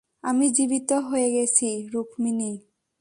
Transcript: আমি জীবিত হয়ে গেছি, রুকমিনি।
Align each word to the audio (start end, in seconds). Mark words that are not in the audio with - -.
আমি 0.23 0.45
জীবিত 0.49 0.89
হয়ে 1.07 1.29
গেছি, 1.31 1.69
রুকমিনি। 1.93 2.51